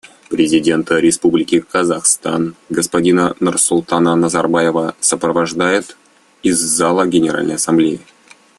[0.31, 5.95] Президента Республики Казахстан господина Нурсултана Назарбаева сопровождают
[6.41, 8.01] из зала Генеральной Ассамблеи.